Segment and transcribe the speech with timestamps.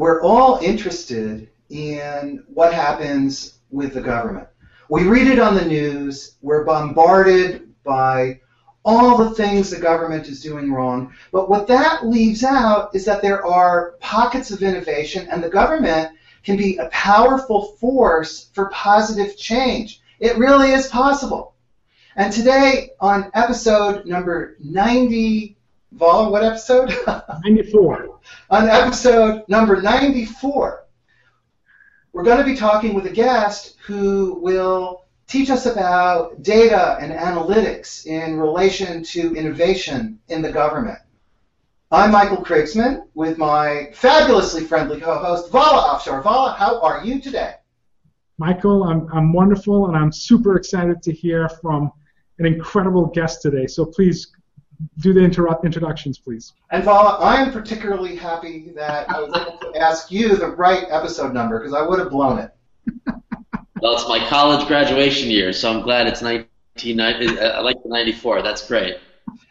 [0.00, 4.48] we're all interested in what happens with the government.
[4.88, 8.40] We read it on the news, we're bombarded by
[8.82, 11.12] all the things the government is doing wrong.
[11.32, 16.12] But what that leaves out is that there are pockets of innovation, and the government
[16.44, 20.00] can be a powerful force for positive change.
[20.18, 21.52] It really is possible.
[22.16, 25.58] And today, on episode number 90,
[25.92, 26.94] Vala, what episode?
[27.44, 28.20] 94.
[28.50, 30.84] on episode number 94,
[32.12, 37.12] we're going to be talking with a guest who will teach us about data and
[37.12, 40.98] analytics in relation to innovation in the government.
[41.90, 46.22] I'm Michael Krigsman with my fabulously friendly co-host Vala Afshar.
[46.22, 47.54] Vala, how are you today?
[48.38, 51.90] Michael, I'm, I'm wonderful and I'm super excited to hear from
[52.38, 53.66] an incredible guest today.
[53.66, 54.32] So please
[54.98, 56.52] do the inter- introductions, please.
[56.70, 60.86] And Vala, I am particularly happy that I was able to ask you the right
[60.90, 62.50] episode number because I would have blown it.
[63.80, 67.38] well, it's my college graduation year, so I'm glad it's 1990.
[67.38, 68.42] Uh, I like the 94.
[68.42, 68.98] That's great.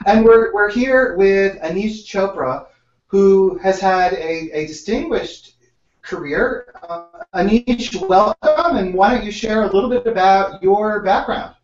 [0.06, 2.68] And we're, we're here with Aneesh Chopra,
[3.08, 5.56] who has had a, a distinguished
[6.02, 6.74] career.
[6.88, 11.56] Uh, Aneesh, welcome, and why don't you share a little bit about your background?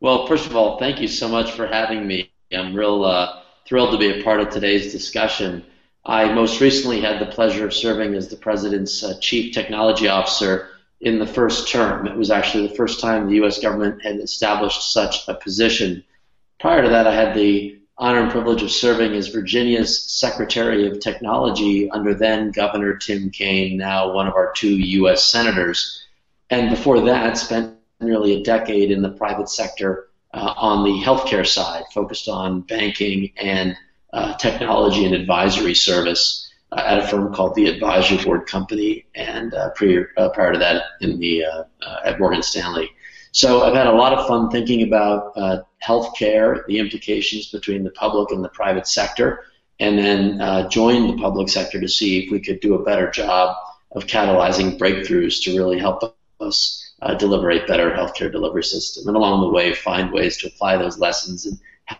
[0.00, 2.33] Well, first of all, thank you so much for having me.
[2.52, 5.64] I'm real uh, thrilled to be a part of today's discussion.
[6.04, 10.68] I most recently had the pleasure of serving as the President's uh, Chief Technology Officer
[11.00, 12.06] in the first term.
[12.06, 13.58] It was actually the first time the U.S.
[13.58, 16.04] government had established such a position.
[16.60, 21.00] Prior to that, I had the honor and privilege of serving as Virginia's Secretary of
[21.00, 25.24] Technology under then Governor Tim Kaine, now one of our two U.S.
[25.24, 26.04] Senators.
[26.50, 31.46] And before that, spent nearly a decade in the private sector uh, on the healthcare
[31.46, 33.76] side, focused on banking and
[34.12, 39.54] uh, technology and advisory service uh, at a firm called the Advisory Board Company, and
[39.54, 41.64] uh, prior, uh, prior to that in the uh,
[42.04, 42.90] at Morgan Stanley.
[43.30, 45.34] So I've had a lot of fun thinking about
[45.82, 49.44] healthcare, the implications between the public and the private sector,
[49.80, 53.56] and then joined the public sector to see if we could do a better job
[53.90, 59.16] of catalyzing breakthroughs to really help us uh, deliver a better healthcare delivery system, and
[59.16, 61.58] along the way find ways to apply those lessons in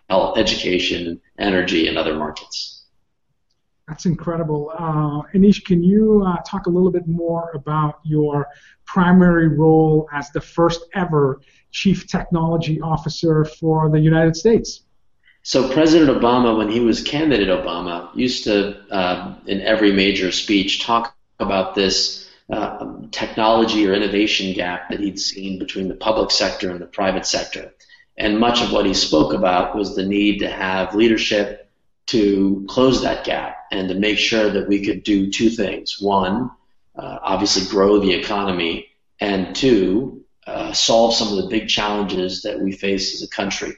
[0.08, 2.86] health, education, energy, and other markets.
[3.86, 4.72] That's incredible.
[4.78, 8.48] Uh, Aneesh, can you uh, talk a little bit more about your
[8.86, 14.84] primary role as the first ever Chief Technology Officer for the United States?
[15.42, 20.82] So President Obama, when he was candidate Obama, used to, uh, in every major speech,
[20.82, 26.70] talk about this uh, technology or innovation gap that he'd seen between the public sector
[26.70, 27.72] and the private sector.
[28.16, 31.70] And much of what he spoke about was the need to have leadership
[32.06, 36.00] to close that gap and to make sure that we could do two things.
[36.00, 36.50] One,
[36.96, 38.88] uh, obviously grow the economy,
[39.20, 43.72] and two, uh, solve some of the big challenges that we face as a country.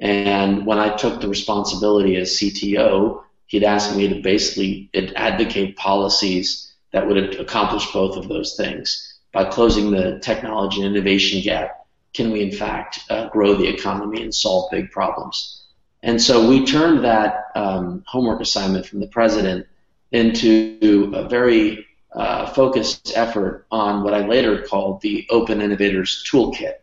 [0.00, 6.73] And when I took the responsibility as CTO, he'd asked me to basically advocate policies
[6.94, 9.18] that would accomplish both of those things.
[9.32, 14.22] By closing the technology and innovation gap, can we in fact uh, grow the economy
[14.22, 15.64] and solve big problems?
[16.04, 19.66] And so we turned that um, homework assignment from the president
[20.12, 21.84] into a very
[22.14, 26.74] uh, focused effort on what I later called the Open Innovators Toolkit,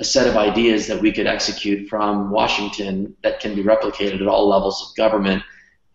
[0.00, 4.26] a set of ideas that we could execute from Washington that can be replicated at
[4.26, 5.44] all levels of government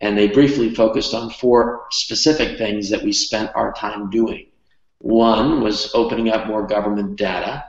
[0.00, 4.46] and they briefly focused on four specific things that we spent our time doing.
[5.00, 7.64] One was opening up more government data.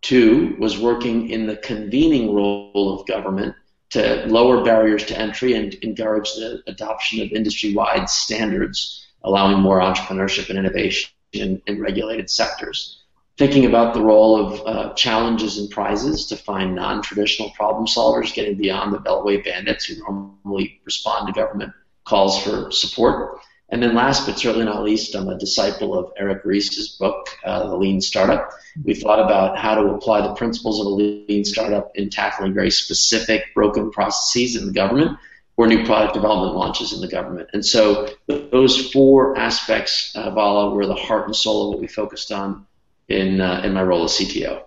[0.00, 3.54] Two was working in the convening role of government
[3.90, 10.48] to lower barriers to entry and encourage the adoption of industry-wide standards, allowing more entrepreneurship
[10.48, 13.01] and innovation in, in regulated sectors
[13.42, 18.56] thinking about the role of uh, challenges and prizes to find non-traditional problem solvers, getting
[18.56, 21.72] beyond the Beltway bandits who normally respond to government
[22.04, 23.40] calls for support.
[23.70, 27.66] And then last but certainly not least, I'm a disciple of Eric Ries's book, uh,
[27.66, 28.48] The Lean Startup.
[28.84, 32.70] We thought about how to apply the principles of a lean startup in tackling very
[32.70, 35.18] specific broken processes in the government
[35.56, 37.48] or new product development launches in the government.
[37.54, 41.88] And so those four aspects, uh, Vala, were the heart and soul of what we
[41.88, 42.68] focused on
[43.08, 44.64] in uh, in my role as CTO.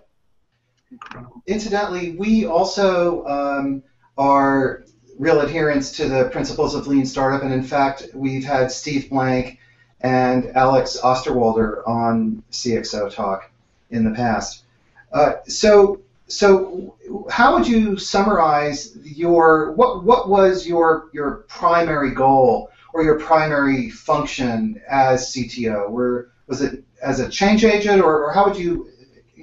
[1.46, 3.82] Incidentally, we also um,
[4.16, 4.84] are
[5.18, 9.58] real adherents to the principles of lean startup, and in fact, we've had Steve Blank
[10.00, 13.50] and Alex Osterwalder on CXO Talk
[13.90, 14.64] in the past.
[15.12, 16.96] Uh, so, so
[17.30, 23.90] how would you summarize your what what was your your primary goal or your primary
[23.90, 25.88] function as CTO?
[25.88, 28.90] Were, was it as a change agent, or, or how would you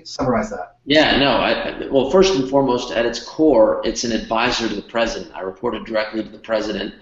[0.04, 0.78] summarize that?
[0.86, 1.32] Yeah, no.
[1.32, 5.34] I, well, first and foremost, at its core, it's an advisor to the president.
[5.34, 6.94] I reported directly to the president,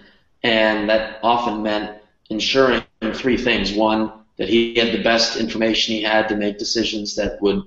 [0.44, 2.00] and that often meant
[2.30, 3.72] ensuring three things.
[3.72, 7.64] One, that he had the best information he had to make decisions that would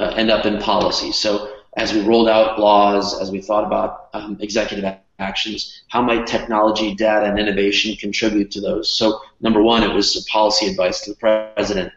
[0.00, 1.12] uh, end up in policy.
[1.12, 4.84] So as we rolled out laws, as we thought about um, executive
[5.18, 8.96] actions, how might technology, data, and innovation contribute to those?
[8.96, 11.16] So number one, it was policy advice to the
[11.56, 11.92] president.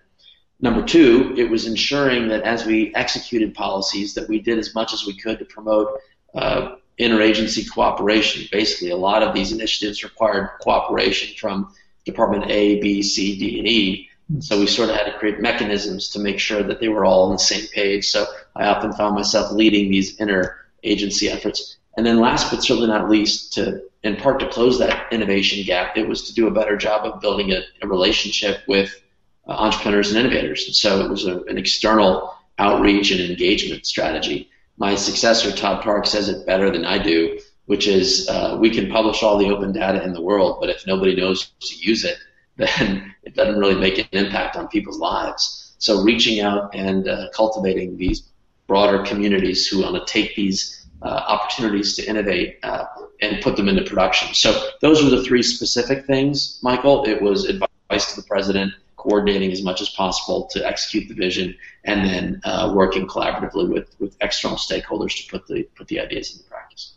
[0.61, 4.93] Number two, it was ensuring that as we executed policies, that we did as much
[4.93, 5.99] as we could to promote
[6.33, 8.47] uh, interagency cooperation.
[8.51, 11.73] Basically, a lot of these initiatives required cooperation from
[12.05, 14.09] Department A, B, C, D, and E.
[14.39, 17.25] So we sort of had to create mechanisms to make sure that they were all
[17.25, 18.07] on the same page.
[18.07, 18.25] So
[18.55, 21.77] I often found myself leading these inter-agency efforts.
[21.97, 25.97] And then last but certainly not least, to in part to close that innovation gap,
[25.97, 29.01] it was to do a better job of building a, a relationship with
[29.47, 30.65] entrepreneurs and innovators.
[30.65, 34.49] And so it was a, an external outreach and engagement strategy.
[34.77, 38.89] My successor, Todd Park, says it better than I do, which is uh, we can
[38.89, 42.17] publish all the open data in the world, but if nobody knows to use it,
[42.57, 45.73] then it doesn't really make an impact on people's lives.
[45.77, 48.29] So reaching out and uh, cultivating these
[48.67, 52.85] broader communities who want to take these uh, opportunities to innovate uh,
[53.21, 54.33] and put them into production.
[54.33, 57.05] So those were the three specific things, Michael.
[57.05, 58.73] It was advice to the president,
[59.05, 63.95] coordinating as much as possible to execute the vision, and then uh, working collaboratively with,
[63.99, 66.95] with external stakeholders to put the put the ideas into practice.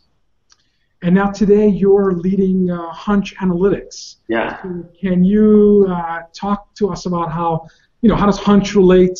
[1.01, 4.17] And now today you're leading uh, Hunch Analytics.
[4.27, 4.57] Yeah.
[4.99, 7.67] can you uh, talk to us about how,
[8.01, 9.17] you know, how does Hunch relate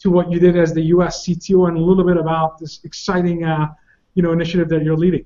[0.00, 1.26] to what you did as the U.S.
[1.26, 3.68] CTO and a little bit about this exciting, uh,
[4.14, 5.24] you know, initiative that you're leading?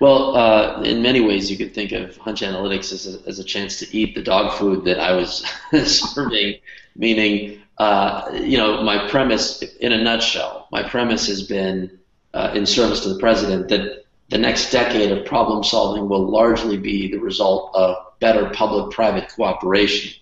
[0.00, 3.44] Well, uh, in many ways, you could think of Hunch Analytics as a, as a
[3.44, 5.44] chance to eat the dog food that I was
[5.84, 6.58] serving,
[6.96, 11.98] meaning, uh, you know, my premise, in a nutshell, my premise has been
[12.32, 16.76] uh, in service to the president that the next decade of problem solving will largely
[16.76, 20.12] be the result of better public private cooperation.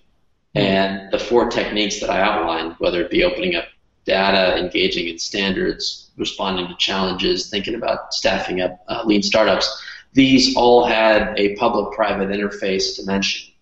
[0.55, 3.67] And the four techniques that I outlined, whether it be opening up
[4.07, 10.57] data, engaging in standards, responding to challenges, thinking about staffing up uh, lean startups, these
[10.57, 13.53] all had a public private interface dimension.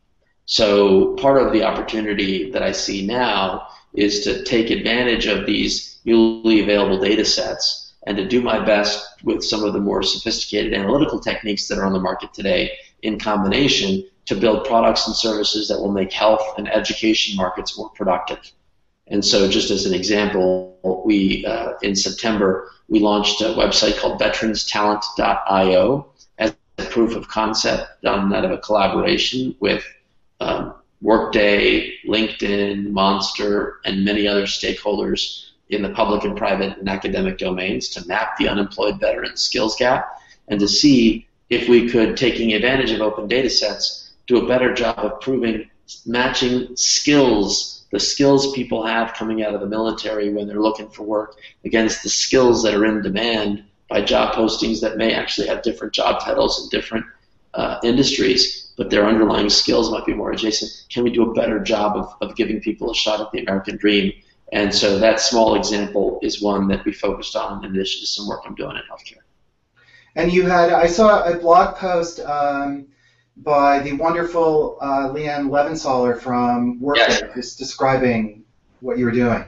[0.46, 5.98] So part of the opportunity that I see now is to take advantage of these
[6.04, 10.72] newly available data sets and to do my best with some of the more sophisticated
[10.72, 12.70] analytical techniques that are on the market today
[13.02, 17.90] in combination to build products and services that will make health and education markets more
[17.90, 18.52] productive.
[19.08, 24.20] And so, just as an example, we uh, in September we launched a website called
[24.20, 26.06] VeteransTalent.io
[26.38, 29.84] as a proof of concept done out of a collaboration with
[30.40, 37.38] um, Workday, LinkedIn, Monster, and many other stakeholders in the public and private and academic
[37.38, 42.52] domains to map the unemployed veteran skills gap and to see if we could, taking
[42.52, 45.68] advantage of open data sets, do a better job of proving
[46.04, 51.04] matching skills, the skills people have coming out of the military when they're looking for
[51.04, 55.62] work, against the skills that are in demand by job postings that may actually have
[55.62, 57.06] different job titles in different
[57.54, 60.70] uh, industries, but their underlying skills might be more adjacent.
[60.90, 63.76] Can we do a better job of, of giving people a shot at the American
[63.76, 64.12] dream
[64.52, 68.28] and so that small example is one that we focused on in addition to some
[68.28, 69.22] work I'm doing in healthcare.
[70.14, 72.86] And you had, I saw a blog post um,
[73.36, 77.22] by the wonderful uh, Leighanne Levensaler from Workday, yes.
[77.34, 78.44] just describing
[78.80, 79.44] what you were doing.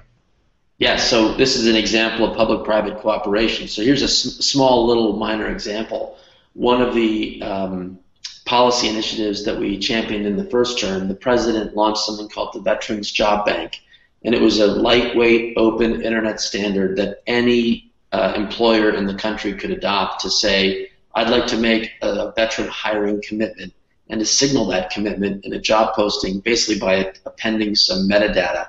[0.78, 3.66] Yes, so this is an example of public-private cooperation.
[3.66, 6.18] So here's a s- small little minor example.
[6.52, 7.99] One of the um,
[8.47, 12.61] policy initiatives that we championed in the first term, the president launched something called the
[12.61, 13.80] Veterans Job Bank
[14.25, 19.54] and it was a lightweight, open internet standard that any uh, employer in the country
[19.54, 23.73] could adopt to say, I'd like to make a veteran hiring commitment,
[24.11, 28.69] and to signal that commitment in a job posting, basically by appending some metadata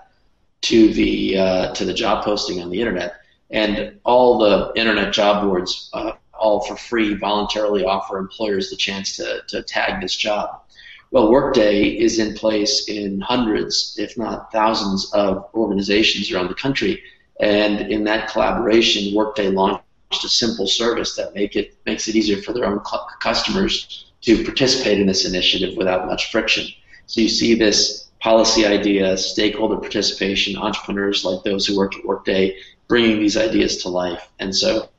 [0.62, 3.16] to the uh, to the job posting on the internet.
[3.52, 9.16] And all the internet job boards, uh, all for free, voluntarily offer employers the chance
[9.18, 10.62] to, to tag this job.
[11.12, 17.02] Well, Workday is in place in hundreds, if not thousands, of organizations around the country.
[17.40, 22.42] And in that collaboration, Workday launched a simple service that make it makes it easier
[22.42, 22.82] for their own
[23.20, 26.68] customers to participate in this initiative without much friction.
[27.06, 32.58] So you see this policy idea, stakeholder participation, entrepreneurs like those who work at Workday
[32.88, 34.30] bringing these ideas to life.
[34.40, 34.90] And so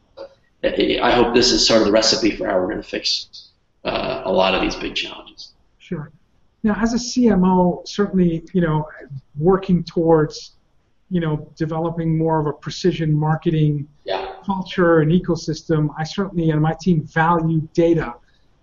[0.62, 3.50] I hope this is sort of the recipe for how we're going to fix
[3.84, 5.52] uh, a lot of these big challenges.
[5.78, 6.10] Sure.
[6.62, 8.86] Now, as a CMO, certainly, you know,
[9.38, 10.52] working towards,
[11.10, 14.34] you know, developing more of a precision marketing yeah.
[14.44, 18.14] culture and ecosystem, I certainly and my team value data.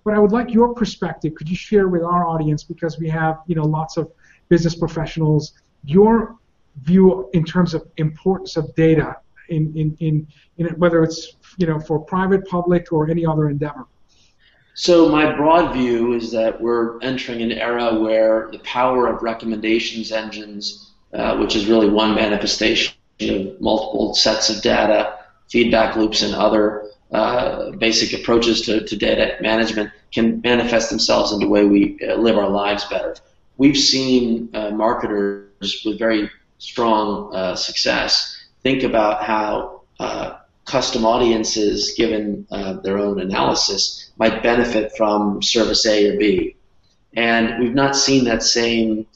[0.07, 1.35] But I would like your perspective.
[1.35, 4.09] Could you share with our audience, because we have, you know, lots of
[4.47, 5.51] business professionals,
[5.83, 6.37] your
[6.83, 9.17] view in terms of importance of data
[9.49, 10.25] in, in, in,
[10.59, 13.85] in whether it's, you know, for private, public, or any other endeavor?
[14.75, 20.13] So my broad view is that we're entering an era where the power of recommendations
[20.13, 25.17] engines, uh, which is really one manifestation of multiple sets of data,
[25.49, 31.39] feedback loops, and other uh, basic approaches to, to, data management, can manifest themselves in
[31.39, 33.15] the way we uh, live our lives better.
[33.57, 41.93] We've seen uh, marketers with very strong uh, success think about how uh, custom audiences,
[41.95, 42.45] given
[42.83, 46.55] their own analysis, might benefit from service A or B.
[47.13, 49.07] And we've not seen that same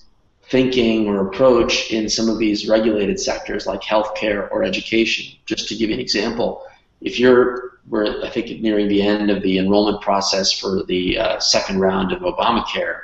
[0.52, 5.38] thinking or approach in some of these regulated sectors like healthcare or education.
[5.46, 6.64] Just to give you an example,
[7.00, 11.40] if you're, we're I think nearing the end of the enrollment process for the uh,
[11.40, 13.02] second round of Obamacare.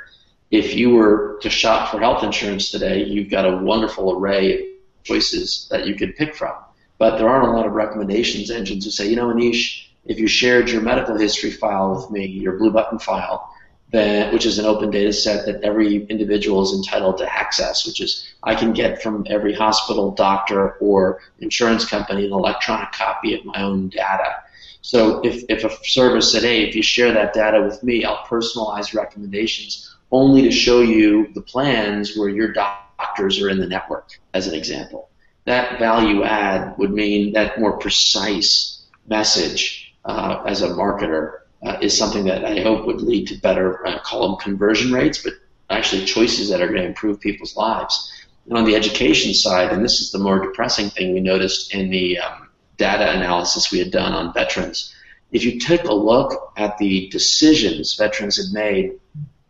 [0.50, 4.66] If you were to shop for health insurance today, you've got a wonderful array of
[5.04, 6.54] choices that you could pick from.
[6.98, 10.26] But there aren't a lot of recommendations engines who say, you know, Aneesh, if you
[10.26, 13.54] shared your medical history file with me, your blue button file,
[13.90, 18.00] then, which is an open data set that every individual is entitled to access, which
[18.00, 23.44] is I can get from every hospital, doctor, or insurance company an electronic copy of
[23.44, 24.42] my own data.
[24.82, 28.24] So if, if a service said, hey, if you share that data with me, I'll
[28.24, 34.18] personalize recommendations only to show you the plans where your doctors are in the network,
[34.34, 35.10] as an example.
[35.44, 41.96] That value add would mean that more precise message uh, as a marketer uh, is
[41.96, 45.34] something that I hope would lead to better, uh, call them conversion rates, but
[45.70, 48.12] actually choices that are going to improve people's lives.
[48.46, 51.90] And on the education side, and this is the more depressing thing we noticed in
[51.90, 52.47] the um,
[52.78, 54.94] data analysis we had done on veterans,
[55.30, 58.98] if you take a look at the decisions veterans had made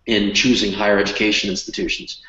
[0.06, 2.22] in choosing higher education institutions,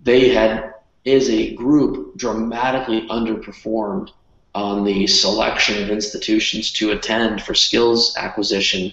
[0.00, 0.74] they had,
[1.06, 4.10] as a group, dramatically underperformed
[4.54, 8.92] on the selection of institutions to attend for skills acquisition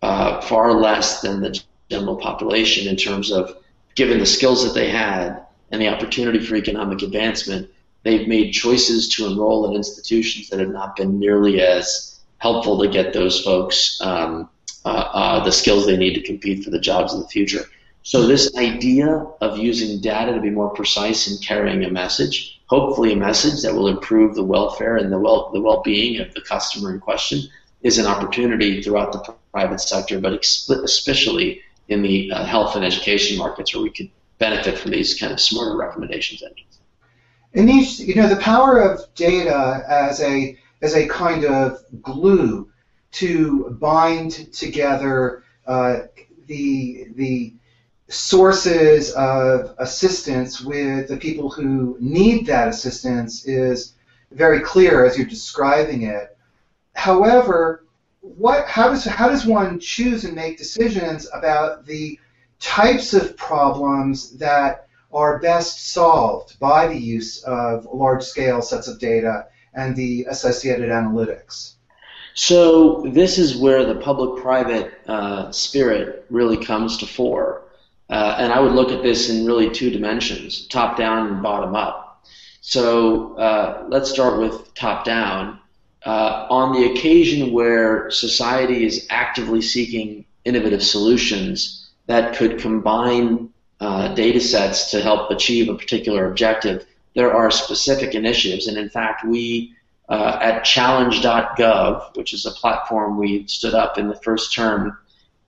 [0.00, 3.56] uh, far less than the general population in terms of
[3.94, 7.68] given the skills that they had and the opportunity for economic advancement,
[8.02, 12.88] they've made choices to enroll in institutions that have not been nearly as helpful to
[12.88, 14.48] get those folks um,
[14.84, 17.64] uh, uh, the skills they need to compete for the jobs of the future.
[18.02, 19.08] So this idea
[19.40, 23.74] of using data to be more precise in carrying a message hopefully a message that
[23.74, 27.42] will improve the welfare and the well the well-being of the customer in question
[27.82, 33.36] is an opportunity throughout the private sector, but especially in the uh, health and education
[33.36, 36.78] markets where we could benefit from these kind of smarter recommendations engines.
[37.54, 42.70] And these, you know, the power of data as a as a kind of glue
[43.12, 46.00] to bind together uh,
[46.46, 47.54] the the
[48.08, 53.94] sources of assistance with the people who need that assistance is
[54.30, 56.36] very clear as you're describing it.
[56.94, 57.84] However,
[58.20, 62.18] what, how, does, how does one choose and make decisions about the
[62.60, 68.98] types of problems that are best solved by the use of large scale sets of
[68.98, 71.74] data and the associated analytics?
[72.34, 77.62] So, this is where the public private uh, spirit really comes to fore.
[78.08, 81.74] Uh, and I would look at this in really two dimensions, top down and bottom
[81.74, 82.24] up.
[82.60, 85.58] So uh, let's start with top down.
[86.04, 93.48] Uh, on the occasion where society is actively seeking innovative solutions that could combine
[93.82, 96.86] uh, data sets to help achieve a particular objective,
[97.16, 98.68] there are specific initiatives.
[98.68, 99.74] And in fact, we
[100.08, 104.96] uh, at challenge.gov, which is a platform we stood up in the first term,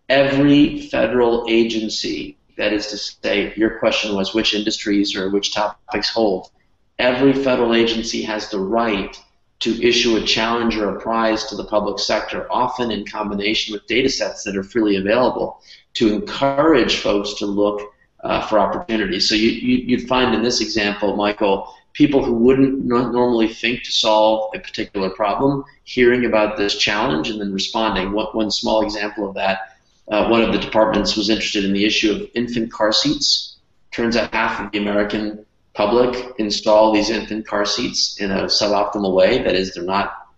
[0.09, 6.11] every federal agency that is to say, your question was which industries or which topics
[6.11, 6.51] hold.
[6.99, 9.17] Every federal agency has the right
[9.61, 13.87] to issue a challenge or a prize to the public sector, often in combination with
[13.87, 15.61] data sets that are freely available,
[15.95, 17.94] to encourage folks to look
[18.25, 19.29] uh, for opportunities.
[19.29, 23.93] So you, you, would find in this example, Michael, people who wouldn't normally think to
[23.93, 28.13] solve a particular problem, hearing about this challenge and then responding.
[28.13, 29.75] One, one small example of that
[30.09, 33.57] uh, one of the departments was interested in the issue of infant car seats.
[33.91, 39.15] Turns out half of the American public install these infant car seats in a suboptimal
[39.15, 39.43] way.
[39.43, 40.29] That is, they're not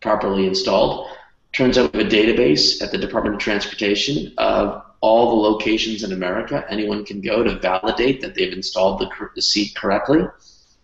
[0.00, 1.08] properly installed.
[1.52, 6.04] Turns out we have a database at the Department of Transportation of all the locations
[6.04, 6.64] in America.
[6.70, 10.20] Anyone can go to validate that they've installed the, the seat correctly.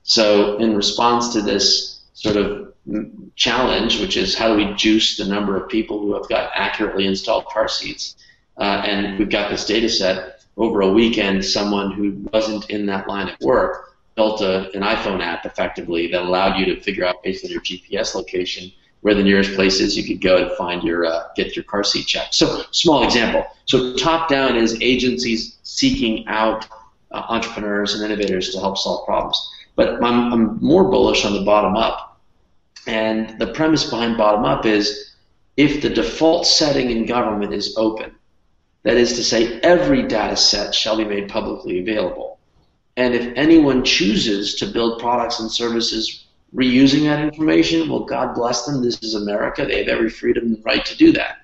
[0.03, 2.75] So, in response to this sort of
[3.37, 7.07] challenge, which is how do we juice the number of people who have got accurately
[7.07, 8.17] installed car seats,
[8.59, 13.07] uh, and we've got this data set over a weekend, someone who wasn't in that
[13.07, 17.23] line of work built a, an iPhone app effectively that allowed you to figure out
[17.23, 20.83] based on your GPS location where the nearest place is you could go to find
[20.83, 22.35] your uh, get your car seat checked.
[22.35, 23.47] So small example.
[23.67, 26.67] So top down is agencies seeking out
[27.13, 29.39] uh, entrepreneurs and innovators to help solve problems.
[29.77, 32.21] But I'm, I'm more bullish on the bottom up.
[32.87, 35.15] And the premise behind bottom up is
[35.57, 38.13] if the default setting in government is open,
[38.83, 42.39] that is to say, every data set shall be made publicly available.
[42.97, 48.65] And if anyone chooses to build products and services reusing that information, well, God bless
[48.65, 48.83] them.
[48.83, 49.65] This is America.
[49.65, 51.39] They have every freedom and right to do that.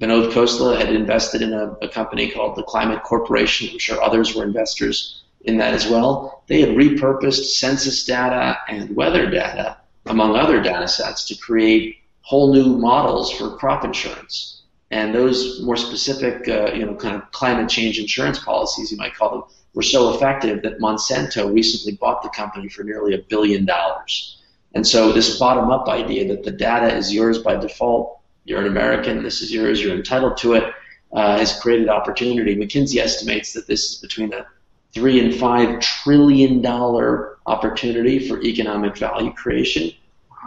[0.00, 3.68] Vinod Khosla had invested in a, a, company called the Climate Corporation.
[3.72, 6.44] I'm sure others were investors in that as well.
[6.46, 9.76] They had repurposed census data and weather data,
[10.06, 14.62] among other data sets, to create whole new models for crop insurance.
[14.92, 19.14] And those more specific, uh, you know, kind of climate change insurance policies, you might
[19.14, 19.42] call them,
[19.74, 24.42] were so effective that Monsanto recently bought the company for nearly a billion dollars.
[24.74, 29.22] And so this bottom-up idea that the data is yours by default, you're an American,
[29.22, 30.74] this is yours, you're entitled to it,
[31.12, 32.56] uh, has created opportunity.
[32.56, 34.46] McKinsey estimates that this is between a
[34.92, 39.90] three and five trillion dollar opportunity for economic value creation,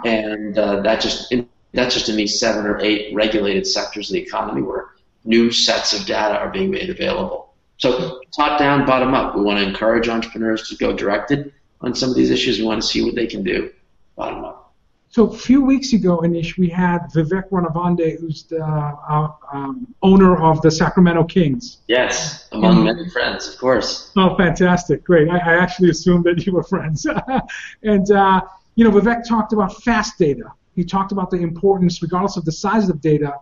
[0.05, 1.33] and uh, that just
[1.73, 4.89] that's just in these seven or eight regulated sectors of the economy where
[5.23, 7.50] new sets of data are being made available.
[7.81, 9.35] So top down, bottom up.
[9.35, 12.59] We want to encourage entrepreneurs to go directed on some of these issues.
[12.59, 13.71] We want to see what they can do,
[14.15, 14.73] bottom up.
[15.09, 20.41] So a few weeks ago, Aneesh, we had Vivek Ranadive, who's the uh, um, owner
[20.41, 21.79] of the Sacramento Kings.
[21.87, 24.11] Yes, among um, many friends, of course.
[24.15, 25.03] Oh, fantastic!
[25.03, 25.27] Great.
[25.27, 27.07] I, I actually assumed that you were friends.
[27.83, 28.41] and uh,
[28.75, 30.53] you know, Vivek talked about fast data.
[30.75, 33.33] He talked about the importance, regardless of the size of data,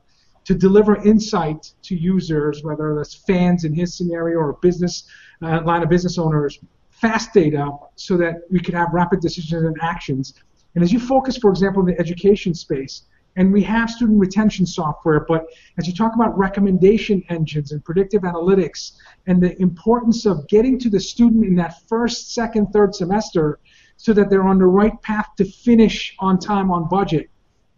[0.50, 5.04] to deliver insight to users, whether that's fans in his scenario or business
[5.44, 6.58] uh, line of business owners,
[6.90, 10.34] fast data so that we can have rapid decisions and actions.
[10.74, 13.04] And as you focus, for example, in the education space,
[13.36, 15.46] and we have student retention software, but
[15.78, 18.94] as you talk about recommendation engines and predictive analytics
[19.28, 23.60] and the importance of getting to the student in that first, second, third semester
[23.98, 27.30] so that they're on the right path to finish on time, on budget,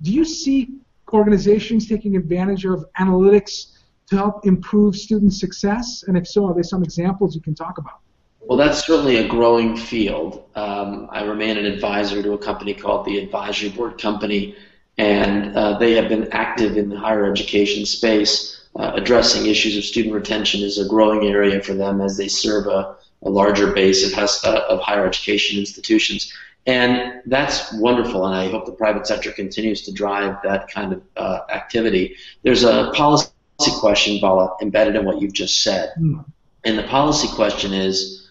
[0.04, 0.70] do you see
[1.14, 6.04] organizations taking advantage of analytics to help improve student success?
[6.08, 8.00] And if so, are there some examples you can talk about?
[8.42, 10.46] Well, that's certainly a growing field.
[10.56, 14.56] Um, I remain an advisor to a company called the Advisory Board Company,
[14.98, 18.68] and uh, they have been active in the higher education space.
[18.76, 22.68] Uh, addressing issues of student retention is a growing area for them as they serve
[22.68, 26.34] a, a larger base of, uh, of higher education institutions.
[26.68, 31.02] And that's wonderful, and I hope the private sector continues to drive that kind of
[31.18, 32.16] uh, activity.
[32.44, 33.32] There's a policy
[33.80, 35.92] question, Vala, embedded in what you've just said.
[36.00, 36.24] Mm.
[36.64, 38.30] And the policy question is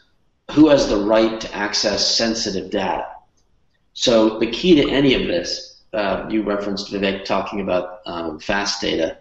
[0.52, 3.06] who has the right to access sensitive data?
[3.94, 8.80] So the key to any of this, uh, you referenced Vivek talking about um, fast
[8.80, 9.18] data,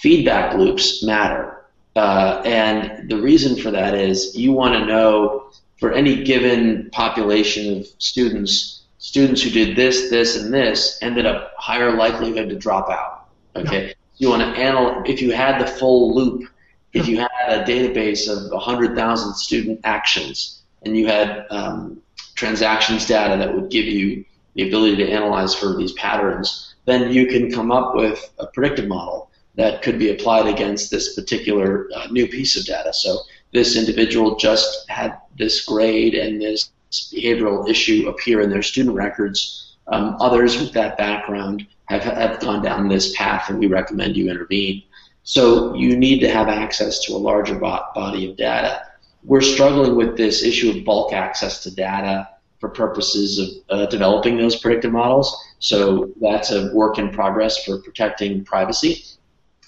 [0.00, 1.64] feedback loops matter.
[1.94, 7.78] Uh, and the reason for that is you want to know for any given population
[7.78, 12.88] of students, students who did this, this, and this ended up higher likelihood to drop
[12.88, 13.28] out.
[13.54, 16.48] Okay, you want to analyze if you had the full loop,
[16.92, 22.00] if you had a database of 100,000 student actions, and you had um,
[22.34, 27.26] transactions data that would give you the ability to analyze for these patterns, then you
[27.26, 32.06] can come up with a predictive model that could be applied against this particular uh,
[32.10, 32.92] new piece of data.
[32.92, 33.18] So
[33.56, 39.76] this individual just had this grade and this behavioral issue appear in their student records.
[39.88, 44.30] Um, others with that background have, have gone down this path, and we recommend you
[44.30, 44.82] intervene.
[45.22, 48.82] So you need to have access to a larger body of data.
[49.24, 52.28] We're struggling with this issue of bulk access to data
[52.60, 55.36] for purposes of uh, developing those predictive models.
[55.58, 59.04] So that's a work in progress for protecting privacy.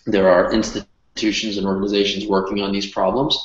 [0.07, 3.37] There are institutions and organizations working on these problems.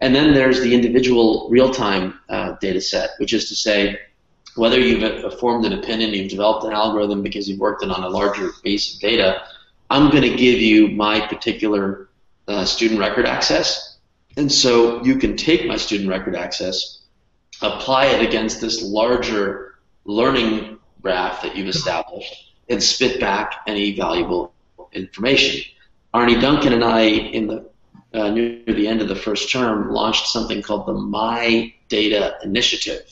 [0.00, 3.98] And then there's the individual real-time uh, data set, which is to say,
[4.54, 8.02] whether you've uh, formed an opinion, you've developed an algorithm because you've worked it on
[8.02, 9.42] a larger base of data,
[9.90, 12.08] I'm going to give you my particular
[12.48, 13.98] uh, student record access.
[14.36, 17.02] And so you can take my student record access,
[17.62, 24.52] apply it against this larger learning graph that you've established, and spit back any valuable
[24.92, 25.62] information.
[26.12, 27.68] Arne Duncan and I, in the
[28.16, 33.02] uh, near the end of the first term, launched something called the My Data Initiative.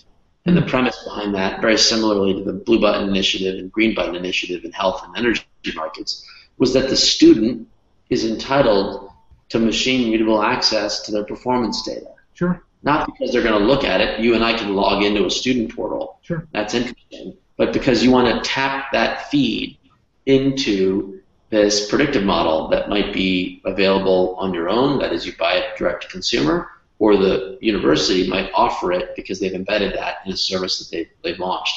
[0.47, 4.15] And the premise behind that, very similarly to the Blue Button Initiative and Green Button
[4.15, 6.27] Initiative in health and energy markets,
[6.59, 7.67] was that the student
[8.11, 9.11] is entitled
[9.49, 12.13] to machine readable access to their performance data.
[12.35, 12.63] Sure.
[12.83, 14.21] Not because they're going to look at it.
[14.21, 16.19] You and I can log into a student portal.
[16.23, 16.47] Sure.
[16.53, 17.37] That's interesting.
[17.57, 19.79] But because you want to tap that feed
[20.27, 21.23] into
[21.55, 25.77] this predictive model that might be available on your own, that is, you buy it
[25.77, 30.37] direct to consumer, or the university might offer it because they've embedded that in a
[30.37, 31.75] service that they, they've launched.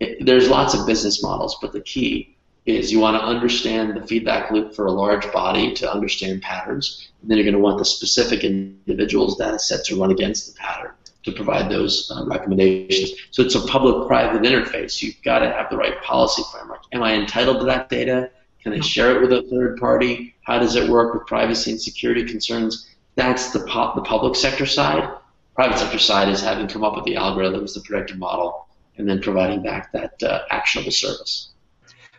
[0.00, 4.06] It, there's lots of business models, but the key is you want to understand the
[4.06, 7.78] feedback loop for a large body to understand patterns, and then you're going to want
[7.78, 13.12] the specific individuals' data set to run against the pattern to provide those uh, recommendations.
[13.30, 15.02] So it's a public-private interface.
[15.02, 16.82] You've got to have the right policy framework.
[16.92, 18.30] Am I entitled to that data?
[18.62, 20.34] Can I share it with a third party?
[20.42, 22.88] How does it work with privacy and security concerns?
[23.14, 25.08] That's the, the public sector side.
[25.54, 28.68] Private sector side is having come up with the algorithms, the predictive model,
[28.98, 31.50] and then providing back that uh, actionable service.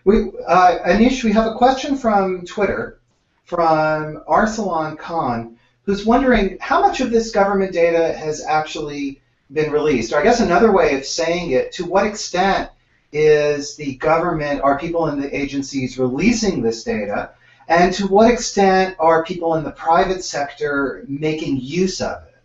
[0.04, 3.00] We, uh, Aneesh, we have a question from Twitter
[3.46, 10.14] from Arsalan Khan, who's wondering how much of this government data has actually been released.
[10.14, 12.70] Or I guess another way of saying it, to what extent
[13.12, 17.32] is the government, are people in the agencies releasing this data?
[17.68, 22.36] And to what extent are people in the private sector making use of it?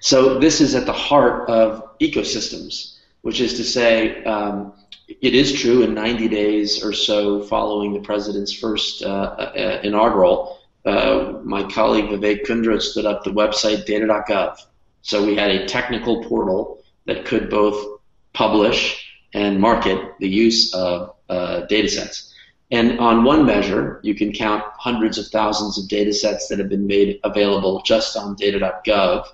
[0.00, 4.72] So this is at the heart of ecosystems, which is to say, um,
[5.08, 9.06] it is true in 90 days or so following the president's first uh,
[9.38, 14.56] uh, inaugural, uh, my colleague Vivek Kundra stood up the website data.gov.
[15.02, 18.00] So we had a technical portal that could both
[18.32, 22.32] publish and market the use of uh, data sets.
[22.70, 26.68] And on one measure, you can count hundreds of thousands of data sets that have
[26.68, 29.26] been made available just on data.gov,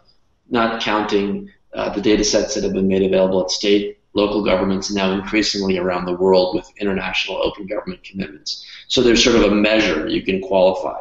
[0.50, 4.88] not counting uh, the data sets that have been made available at state, local governments,
[4.88, 8.64] and now increasingly around the world with international open government commitments.
[8.86, 11.00] So there's sort of a measure you can qualify.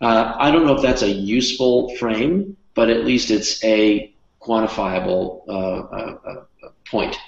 [0.00, 5.42] Uh, I don't know if that's a useful frame, but at least it's a quantifiable
[5.48, 7.18] uh, uh, uh point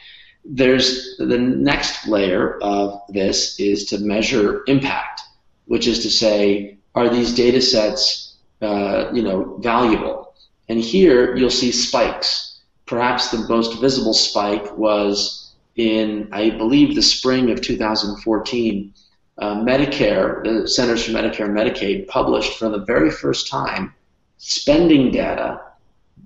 [0.49, 5.21] there's the next layer of this is to measure impact,
[5.67, 10.35] which is to say, are these data sets, uh, you know, valuable?
[10.69, 12.61] And here you'll see spikes.
[12.87, 18.95] Perhaps the most visible spike was in, I believe, the spring of 2014.
[19.37, 23.95] Uh, Medicare, the Centers for Medicare and Medicaid, published for the very first time
[24.39, 25.61] spending data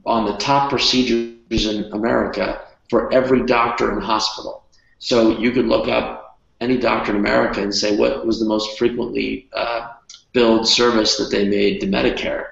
[0.06, 2.60] on the top procedures in America
[2.92, 4.64] for every doctor and hospital.
[4.98, 8.76] So you could look up any doctor in America and say what was the most
[8.76, 9.94] frequently uh,
[10.34, 12.48] billed service that they made to Medicare.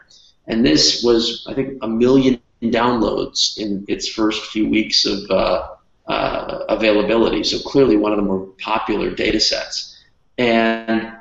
[0.47, 5.69] And this was, I think, a million downloads in its first few weeks of uh,
[6.07, 7.45] uh, availability.
[7.45, 10.03] So clearly one of the more popular data sets.
[10.39, 11.13] And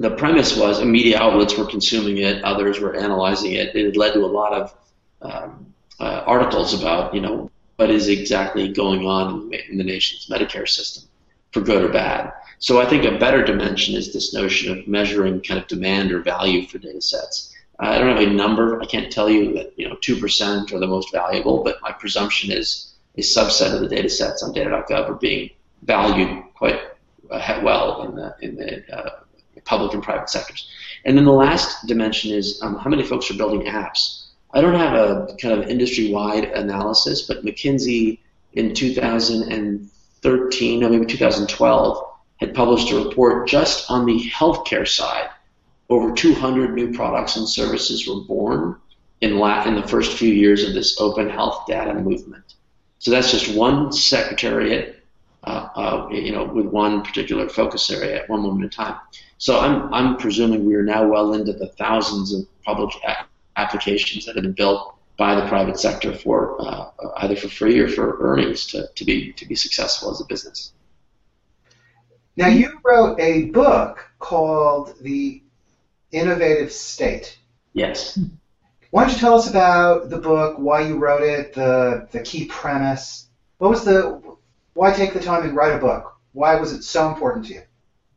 [0.00, 3.76] the premise was media outlets were consuming it, others were analyzing it.
[3.76, 4.74] It had led to a lot of
[5.22, 10.68] um, uh, articles about, you know, what is exactly going on in the nation's Medicare
[10.68, 11.04] system,
[11.52, 12.32] for good or bad.
[12.58, 16.20] So I think a better dimension is this notion of measuring kind of demand or
[16.20, 17.54] value for data sets.
[17.78, 18.80] I don't have a number.
[18.80, 21.92] I can't tell you that you know two percent are the most valuable, but my
[21.92, 25.50] presumption is a subset of the data sets on data.gov are being
[25.82, 26.80] valued quite
[27.30, 29.20] uh, well in the in the uh,
[29.64, 30.70] public and private sectors.
[31.04, 34.25] And then the last dimension is um, how many folks are building apps.
[34.52, 38.18] I don't have a kind of industry-wide analysis, but McKinsey
[38.54, 42.04] in 2013 or maybe 2012
[42.38, 45.28] had published a report just on the healthcare side.
[45.88, 48.76] Over 200 new products and services were born
[49.20, 52.54] in, la- in the first few years of this open health data movement.
[52.98, 55.02] So that's just one secretariat,
[55.44, 58.96] uh, uh, you know, with one particular focus area at one moment in time.
[59.38, 62.94] So I'm, I'm presuming we are now well into the thousands of public
[63.56, 67.88] applications that have been built by the private sector for uh, either for free or
[67.88, 70.72] for earnings to, to be to be successful as a business.
[72.36, 75.42] Now you wrote a book called The
[76.12, 77.38] Innovative State.
[77.72, 78.18] Yes.
[78.90, 82.44] Why don't you tell us about the book, why you wrote it, the the key
[82.46, 83.28] premise?
[83.58, 84.20] What was the
[84.74, 86.14] why take the time and write a book?
[86.32, 87.62] Why was it so important to you?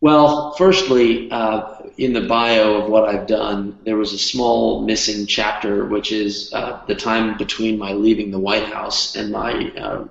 [0.02, 5.26] Well, firstly, uh, in the bio of what I've done, there was a small missing
[5.26, 10.06] chapter, which is uh, the time between my leaving the White House and my uh,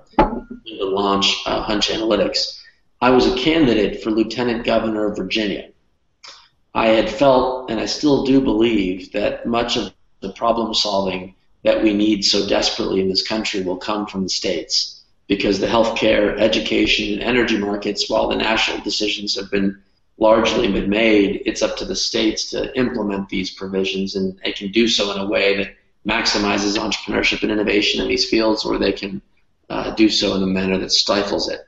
[0.67, 2.59] launch uh, Hunch Analytics.
[3.01, 5.69] I was a candidate for Lieutenant Governor of Virginia.
[6.75, 11.81] I had felt, and I still do believe, that much of the problem solving that
[11.81, 16.39] we need so desperately in this country will come from the states because the healthcare,
[16.39, 19.81] education, and energy markets, while the national decisions have been
[20.19, 24.71] largely been made, it's up to the states to implement these provisions, and they can
[24.71, 25.75] do so in a way that
[26.07, 29.21] maximizes entrepreneurship and innovation in these fields, or they can
[29.69, 31.61] uh, do so in a manner that stifles it.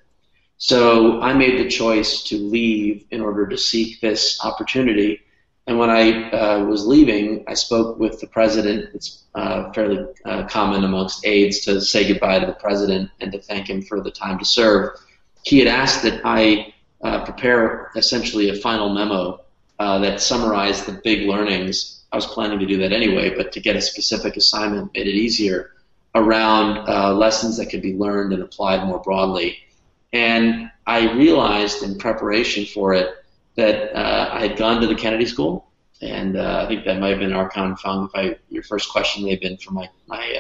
[0.57, 5.21] So I made the choice to leave in order to seek this opportunity.
[5.65, 8.89] And when I uh, was leaving, I spoke with the president.
[8.93, 13.39] It's uh, fairly uh, common amongst aides to say goodbye to the president and to
[13.39, 14.99] thank him for the time to serve.
[15.43, 19.41] He had asked that I uh, prepare essentially a final memo
[19.79, 22.03] uh, that summarized the big learnings.
[22.11, 25.15] I was planning to do that anyway, but to get a specific assignment made it
[25.15, 25.71] easier
[26.13, 29.57] around uh, lessons that could be learned and applied more broadly.
[30.13, 33.15] And I realized in preparation for it
[33.55, 35.67] that uh, I had gone to the Kennedy School,
[36.01, 38.05] and uh, I think that might have been Archon Fung.
[38.05, 40.37] If I, your first question may have been from my, my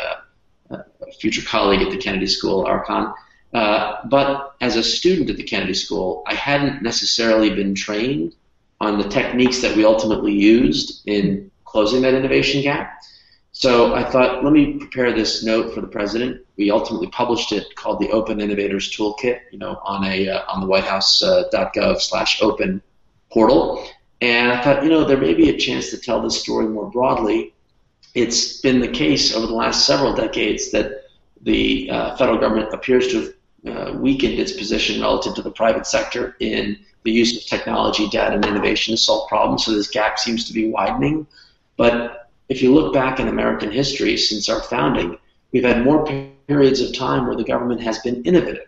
[0.71, 0.83] uh,
[1.19, 3.13] future colleague at the Kennedy School, Archon.
[3.53, 8.35] Uh, but as a student at the Kennedy School, I hadn't necessarily been trained
[8.79, 12.97] on the techniques that we ultimately used in closing that innovation gap.
[13.51, 16.45] So I thought, let me prepare this note for the president.
[16.57, 20.61] We ultimately published it called the Open Innovators Toolkit, you know, on a uh, on
[20.61, 22.79] the WhiteHouse.gov uh,
[23.29, 23.87] portal.
[24.21, 26.89] And I thought, you know, there may be a chance to tell this story more
[26.89, 27.53] broadly.
[28.13, 31.05] It's been the case over the last several decades that
[31.41, 33.33] the uh, federal government appears to have
[33.67, 38.35] uh, weakened its position relative to the private sector in the use of technology, data,
[38.35, 39.65] and innovation to solve problems.
[39.65, 41.27] So this gap seems to be widening.
[41.77, 45.17] But if you look back in American history since our founding,
[45.51, 46.05] we've had more
[46.47, 48.67] periods of time where the government has been innovative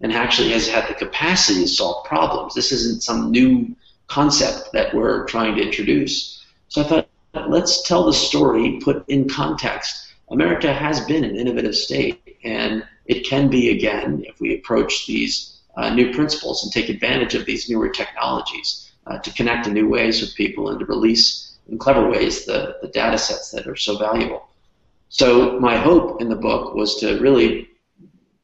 [0.00, 2.54] and actually has had the capacity to solve problems.
[2.54, 3.74] This isn't some new
[4.06, 6.44] concept that we're trying to introduce.
[6.68, 10.12] So I thought, let's tell the story put in context.
[10.30, 15.60] America has been an innovative state, and it can be again if we approach these
[15.76, 19.88] uh, new principles and take advantage of these newer technologies uh, to connect in new
[19.88, 23.76] ways with people and to release in clever ways the, the data sets that are
[23.76, 24.46] so valuable.
[25.08, 27.68] So my hope in the book was to really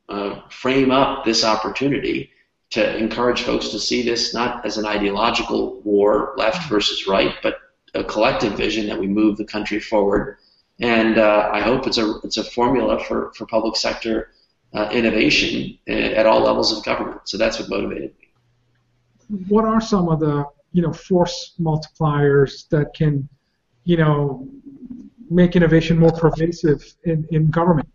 [0.09, 2.31] uh, frame up this opportunity
[2.71, 7.59] to encourage folks to see this not as an ideological war, left versus right, but
[7.95, 10.37] a collective vision that we move the country forward.
[10.79, 14.31] And uh, I hope it's a it's a formula for, for public sector
[14.75, 17.21] uh, innovation at all levels of government.
[17.25, 19.45] So that's what motivated me.
[19.49, 23.29] What are some of the you know force multipliers that can
[23.85, 24.49] you know
[25.31, 27.89] make innovation more pervasive in, in government?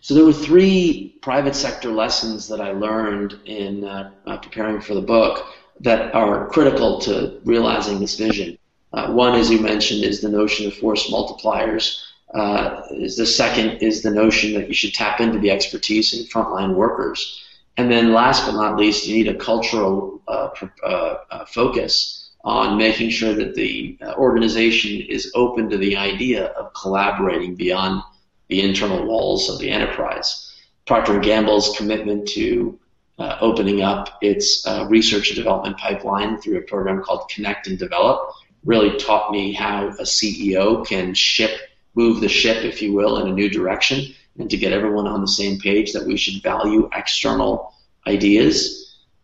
[0.00, 4.94] So there were three private sector lessons that I learned in uh, uh, preparing for
[4.94, 5.46] the book
[5.80, 8.58] that are critical to realizing this vision.
[8.92, 12.02] Uh, one, as you mentioned, is the notion of force multipliers.
[12.34, 16.26] Uh, is the second is the notion that you should tap into the expertise in
[16.26, 17.42] frontline workers.
[17.78, 20.48] And then, last but not least, you need a cultural uh,
[20.84, 27.54] uh, focus on making sure that the organization is open to the idea of collaborating
[27.54, 28.02] beyond
[28.48, 30.44] the internal walls of the enterprise.
[30.86, 32.78] Procter & Gamble's commitment to
[33.18, 37.78] uh, opening up its uh, research and development pipeline through a program called Connect and
[37.78, 38.32] Develop
[38.64, 41.60] really taught me how a CEO can ship,
[41.98, 45.20] move the ship, if you will, in a new direction, and to get everyone on
[45.20, 47.74] the same page that we should value external
[48.06, 48.56] ideas.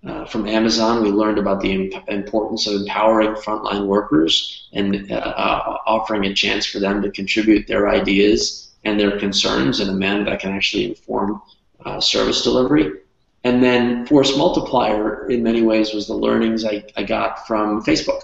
[0.05, 5.15] Uh, from Amazon, we learned about the imp- importance of empowering frontline workers and uh,
[5.15, 9.93] uh, offering a chance for them to contribute their ideas and their concerns in a
[9.93, 11.41] manner that can actually inform
[11.87, 12.93] uh, service delivery.
[13.45, 18.23] And then force multiplier in many ways was the learnings I, I got from Facebook.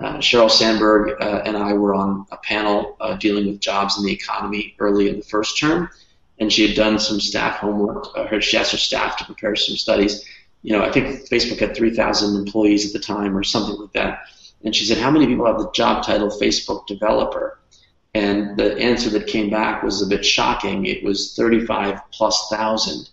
[0.00, 4.04] Uh, Sheryl Sandberg uh, and I were on a panel uh, dealing with jobs in
[4.04, 5.90] the economy early in the first term,
[6.38, 8.06] and she had done some staff homework.
[8.16, 10.24] Uh, her, she asked her staff to prepare some studies.
[10.62, 14.20] You know, I think Facebook had 3,000 employees at the time or something like that.
[14.64, 17.58] And she said, How many people have the job title Facebook developer?
[18.14, 20.86] And the answer that came back was a bit shocking.
[20.86, 23.10] It was 35 plus thousand.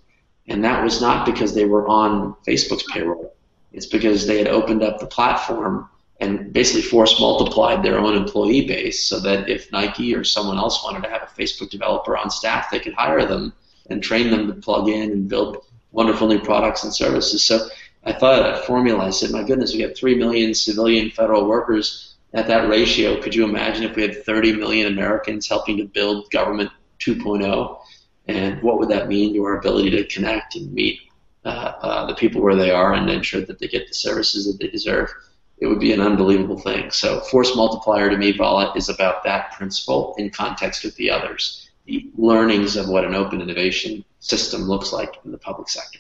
[0.48, 3.36] And that was not because they were on Facebook's payroll.
[3.74, 8.66] It's because they had opened up the platform and basically force multiplied their own employee
[8.66, 12.32] base so that if Nike or someone else wanted to have a Facebook developer on
[12.32, 13.54] staff, they could hire them
[13.90, 15.58] and train them to plug in and build
[15.92, 17.44] wonderful new products and services.
[17.44, 17.68] So
[18.04, 19.06] I thought of that formula.
[19.06, 23.34] I said, my goodness, we have 3 million civilian federal workers at that ratio, could
[23.34, 27.80] you imagine if we had 30 million Americans helping to build government 2.0?
[28.28, 31.00] And what would that mean to our ability to connect and meet
[31.46, 31.48] uh,
[31.82, 34.70] uh, the people where they are and ensure that they get the services that they
[34.70, 35.10] deserve?
[35.60, 36.92] It would be an unbelievable thing.
[36.92, 41.70] So force multiplier to me, Vala, is about that principle in context with the others,
[41.86, 46.00] the learnings of what an open innovation system looks like in the public sector.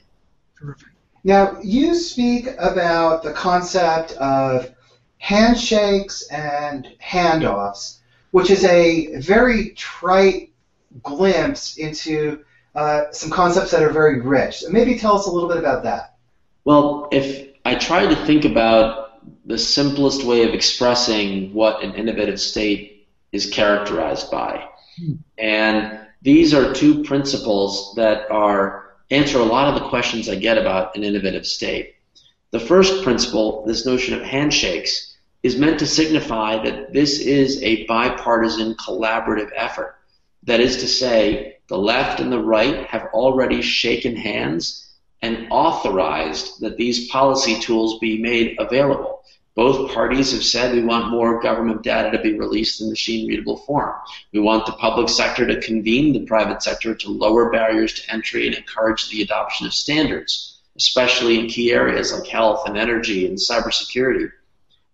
[0.58, 0.90] Terrific.
[1.24, 4.74] Now, you speak about the concept of
[5.18, 7.98] handshakes and handoffs,
[8.32, 10.52] which is a very trite
[11.02, 12.44] glimpse into
[12.76, 14.60] uh, some concepts that are very rich.
[14.60, 16.16] So maybe tell us a little bit about that.
[16.64, 19.07] Well, if I try to think about
[19.48, 25.14] the simplest way of expressing what an innovative state is characterized by, hmm.
[25.38, 30.58] and these are two principles that are answer a lot of the questions I get
[30.58, 31.96] about an innovative state.
[32.52, 37.86] The first principle, this notion of handshakes, is meant to signify that this is a
[37.86, 39.96] bipartisan collaborative effort.
[40.44, 44.90] That is to say, the left and the right have already shaken hands
[45.22, 49.17] and authorized that these policy tools be made available.
[49.58, 53.58] Both parties have said we want more government data to be released in machine readable
[53.58, 53.96] form.
[54.32, 58.46] We want the public sector to convene the private sector to lower barriers to entry
[58.46, 63.36] and encourage the adoption of standards, especially in key areas like health and energy and
[63.36, 64.32] cybersecurity.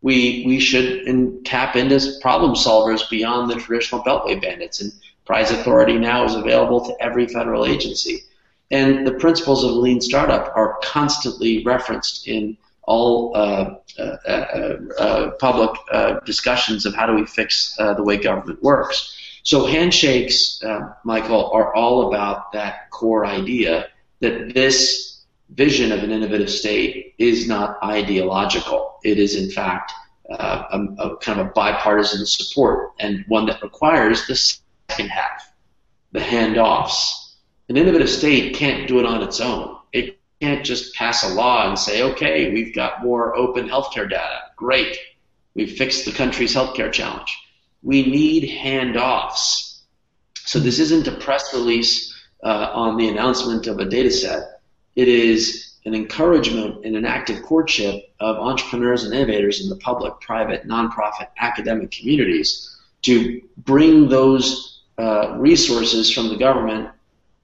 [0.02, 4.94] We, we should in, tap into problem solvers beyond the traditional Beltway bandits, and
[5.26, 8.24] prize authority now is available to every federal agency.
[8.72, 15.32] And the principles of lean startup are constantly referenced in all uh, uh, uh, uh
[15.40, 19.18] public uh, discussions of how do we fix the way government works.
[19.44, 20.62] So handshakes,
[21.04, 23.88] Michael, are all about that core idea
[24.22, 29.00] that this vision of an innovative state is not ideological.
[29.04, 29.92] It is, in fact,
[30.30, 35.54] a, a kind of a bipartisan support and one that requires the second half,
[36.14, 37.34] the handoffs.
[37.70, 39.78] An innovative state can't do it on its own.
[39.92, 44.40] It can't just pass a law and say, okay, we've got more open healthcare data.
[44.56, 44.98] Great.
[45.56, 47.38] We've fixed the country's healthcare challenge.
[47.82, 49.82] We need handoffs.
[50.46, 54.62] So this isn't a press release uh, on the announcement of a data set.
[54.96, 60.20] It is an encouragement and an active courtship of entrepreneurs and innovators in the public,
[60.22, 62.70] private, nonprofit, academic communities
[63.04, 66.90] to bring those uh, resources from the government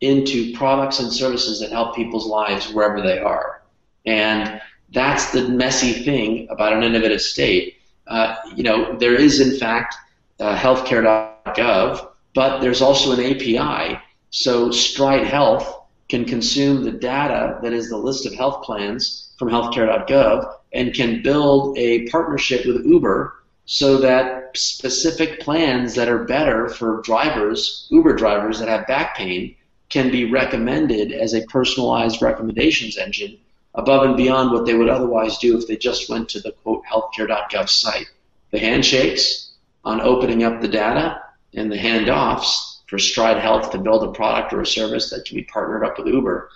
[0.02, 3.62] into products and services that help people's lives wherever they are.
[4.06, 7.76] And that's the messy thing about an innovative state.
[8.08, 9.96] Uh, you know, there is in fact
[10.40, 14.00] uh, healthcare.gov, but there's also an API.
[14.30, 19.50] So Stride Health can consume the data that is the list of health plans from
[19.50, 23.36] healthcare.gov and can build a partnership with Uber
[23.66, 29.56] so that specific plans that are better for drivers, Uber drivers that have back pain,
[29.90, 33.38] can be recommended as a personalized recommendations engine
[33.76, 36.84] above and beyond what they would otherwise do if they just went to the quote
[36.86, 38.10] healthcare.gov site.
[38.52, 39.52] The handshakes
[39.84, 41.22] on opening up the data
[41.54, 45.36] and the handoffs for Stride Health to build a product or a service that can
[45.36, 46.50] be partnered up with Uber.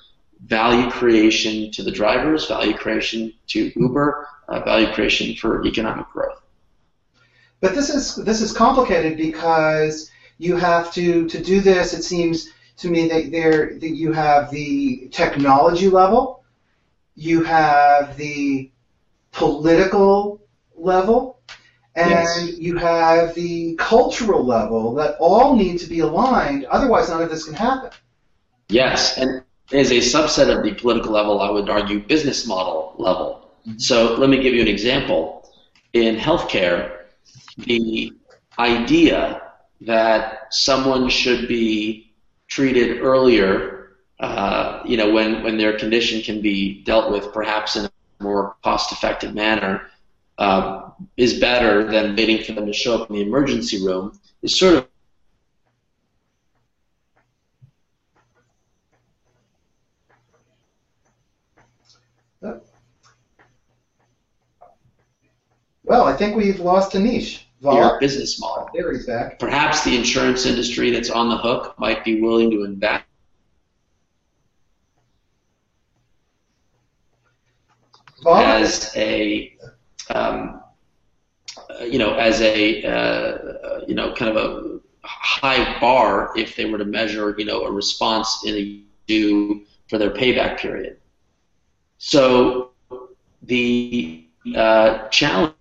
[0.45, 6.41] Value creation to the drivers, value creation to Uber, uh, value creation for economic growth.
[7.61, 11.93] But this is this is complicated because you have to to do this.
[11.93, 12.49] It seems
[12.83, 16.43] to me that there that you have the technology level,
[17.15, 18.69] you have the
[19.31, 20.41] political
[20.75, 21.39] level,
[21.95, 22.57] and yes.
[22.57, 26.65] you have the cultural level that all need to be aligned.
[26.65, 27.89] Otherwise, none of this can happen.
[28.69, 33.49] Yes, and as a subset of the political level, I would argue business model level.
[33.67, 33.79] Mm-hmm.
[33.79, 35.49] So let me give you an example.
[35.93, 37.05] In healthcare,
[37.57, 38.11] the
[38.59, 39.41] idea
[39.81, 42.12] that someone should be
[42.53, 47.85] treated earlier, uh, you know, when, when their condition can be dealt with perhaps in
[47.85, 49.89] a more cost-effective manner,
[50.37, 54.57] uh, is better than waiting for them to show up in the emergency room, is
[54.57, 54.87] sort of
[65.85, 68.69] Well, I think we've lost Aneesh your business model.
[68.73, 69.39] He's back.
[69.39, 73.05] Perhaps the insurance industry that's on the hook might be willing to invest.
[78.25, 79.57] As a,
[80.09, 80.61] um,
[81.81, 86.77] you know, as a, uh, you know, kind of a high bar if they were
[86.77, 90.97] to measure, you know, a response in a due for their payback period.
[91.97, 92.71] So
[93.41, 95.53] the uh, challenge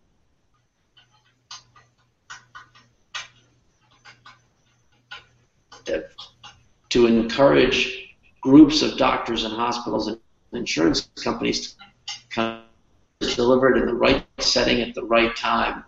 [6.92, 10.18] to encourage groups of doctors and hospitals and
[10.52, 11.68] insurance companies
[12.06, 12.62] to come
[13.34, 15.84] delivered in the right setting at the right time.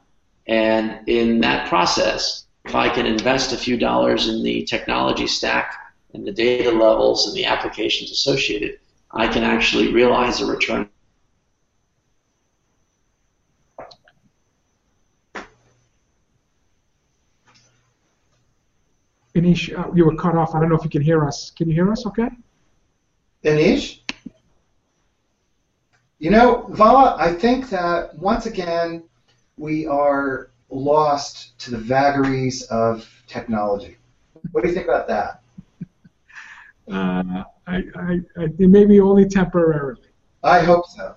[0.46, 5.74] And in that process, if I can invest a few dollars in the technology stack
[6.14, 8.78] and the data levels and the applications associated,
[9.10, 10.88] I can actually realize a return
[19.34, 20.54] Aneesh, uh, you were cut off.
[20.54, 21.50] I don't know if you can hear us.
[21.50, 22.28] Can you hear us okay?
[23.44, 24.00] Aneesh?
[26.18, 29.02] You know, Vala, I think that once again
[29.56, 33.96] we are lost to the vagaries of technology.
[34.52, 35.42] What do you think about that?
[36.90, 40.02] Uh, I, I, I, maybe only temporarily.
[40.42, 41.16] I hope so.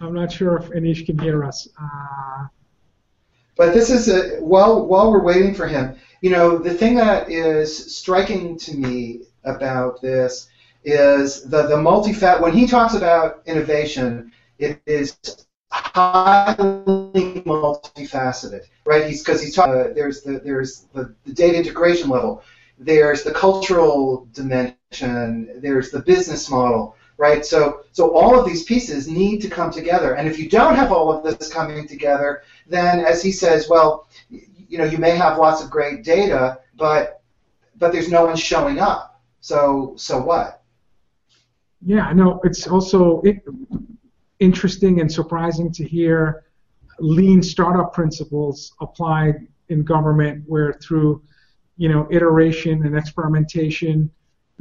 [0.00, 1.68] I'm not sure if Aneesh can hear us.
[1.80, 2.46] Uh,
[3.60, 5.94] but this is a while while we're waiting for him.
[6.22, 10.48] You know, the thing that is striking to me about this
[10.82, 12.40] is the the multifat.
[12.40, 15.18] When he talks about innovation, it is
[15.70, 19.06] highly multifaceted, right?
[19.06, 19.74] He's because he's talking.
[19.74, 22.42] Uh, there's the there's the, the data integration level.
[22.78, 25.60] There's the cultural dimension.
[25.60, 27.44] There's the business model right?
[27.44, 30.14] So, so all of these pieces need to come together.
[30.14, 34.08] And if you don't have all of this coming together, then as he says, well,
[34.30, 37.22] you know, you may have lots of great data, but
[37.76, 39.20] but there's no one showing up.
[39.40, 40.62] So, so what?
[41.84, 43.22] Yeah, no, it's also
[44.38, 46.44] interesting and surprising to hear
[46.98, 51.22] lean startup principles applied in government, where through
[51.76, 54.10] you know iteration and experimentation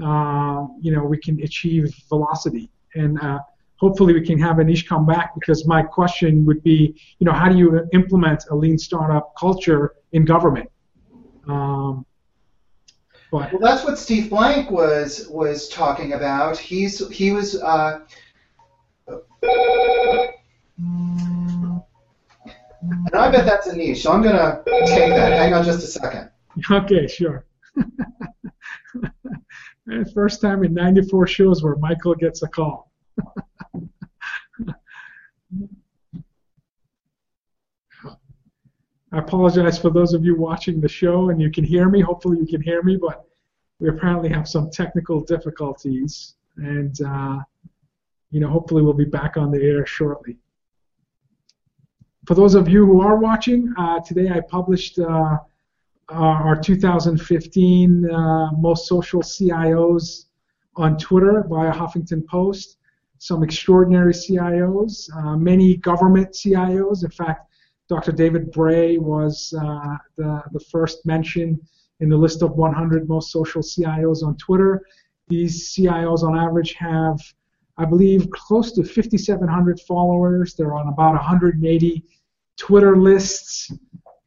[0.03, 2.69] uh, you know, we can achieve velocity.
[2.95, 3.39] And uh,
[3.79, 7.49] hopefully we can have Aneesh come back because my question would be, you know, how
[7.49, 10.69] do you implement a lean startup culture in government?
[11.47, 12.05] Um,
[13.31, 16.57] but well, that's what Steve Blank was was talking about.
[16.57, 17.61] He's he was.
[17.61, 18.01] Uh,
[19.07, 19.21] and
[23.13, 23.97] I bet that's Aneesh.
[23.97, 25.33] So I'm gonna take that.
[25.33, 26.31] Hang on just a second.
[26.71, 27.45] Okay, sure.
[30.13, 32.91] First time in 94 shows where Michael gets a call.
[39.11, 41.99] I apologize for those of you watching the show and you can hear me.
[41.99, 43.25] Hopefully you can hear me, but
[43.79, 47.39] we apparently have some technical difficulties, and uh,
[48.29, 50.37] you know hopefully we'll be back on the air shortly.
[52.27, 55.37] For those of you who are watching, uh, today I published uh,
[56.09, 60.25] our 2015 uh, most social CIOs
[60.75, 62.77] on Twitter via Huffington Post.
[63.17, 67.03] Some extraordinary CIOs, uh, many government CIOs.
[67.03, 67.48] In fact,
[67.89, 68.11] Dr.
[68.11, 71.59] David Bray was uh, the, the first mention
[71.99, 74.83] in the list of 100 most social CIOs on Twitter.
[75.27, 77.19] These CIOs on average have,
[77.77, 80.53] I believe, close to 5,700 followers.
[80.53, 82.03] They're on about 180
[82.57, 83.71] Twitter lists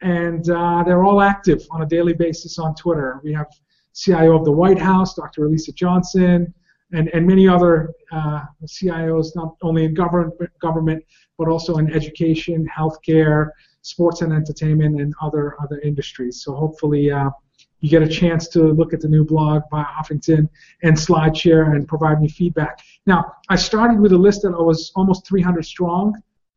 [0.02, 3.20] and uh, they're all active on a daily basis on Twitter.
[3.22, 3.46] We have
[3.94, 5.44] CIO of the White House, Dr.
[5.44, 6.52] Elisa Johnson,
[6.92, 11.04] and, and many other uh, CIOs, not only in government, government,
[11.38, 13.50] but also in education, healthcare,
[13.82, 16.42] sports and entertainment, and other other industries.
[16.42, 17.30] So hopefully uh,
[17.80, 20.48] you get a chance to look at the new blog by Huffington
[20.82, 22.78] and SlideShare and provide me feedback.
[23.06, 26.14] Now, I started with a list that was almost 300 strong.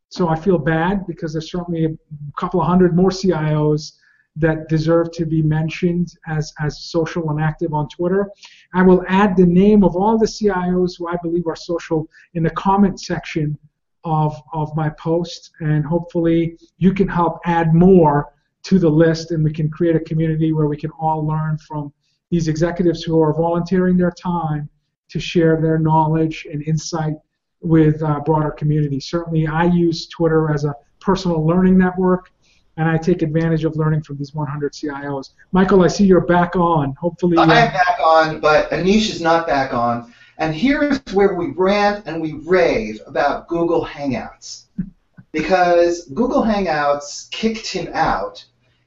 [0.08, 1.96] So I feel bad because there's certainly a
[2.38, 3.94] couple of hundred more CIOs
[4.36, 8.30] that deserve to be mentioned as, as social and active on Twitter.
[8.74, 12.42] I will add the name of all the CIOs who I believe are social in
[12.42, 13.58] the comment section
[14.04, 18.32] of, of my post, and hopefully you can help add more
[18.64, 21.92] to the list and we can create a community where we can all learn from
[22.30, 24.68] these executives who are volunteering their time
[25.08, 27.14] to share their knowledge and insight
[27.60, 29.00] with uh, broader community.
[29.00, 32.30] Certainly, I use Twitter as a personal learning network,
[32.76, 35.30] and I take advantage of learning from these 100 CIOs.
[35.52, 36.92] Michael, I see you're back on.
[36.94, 40.12] Hopefully, uh, I'm back on, but Aneesh is not back on.
[40.38, 44.64] And here's where we rant and we rave about Google Hangouts.
[45.32, 48.42] Because Google Hangouts kicked him out,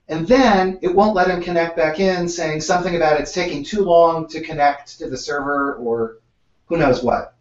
[0.08, 3.84] and then it won't let him connect back in, saying something about it's taking too
[3.84, 6.18] long to connect to the server or
[6.66, 7.36] who knows what.